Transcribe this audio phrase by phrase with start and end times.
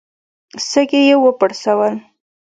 [0.69, 1.93] سږي يې وپړسول.